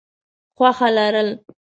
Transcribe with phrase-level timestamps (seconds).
[0.55, 1.29] خوښه لرل: